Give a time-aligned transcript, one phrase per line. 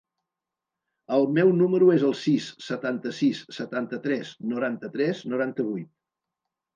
[1.17, 5.91] El meu número es el sis, setanta-sis, setanta-tres, noranta-tres, noranta-vuit.